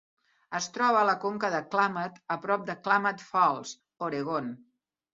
[0.59, 3.79] Es troba a la conca del Klamath, a prop de Klamath Falls,
[4.11, 4.55] Oregon.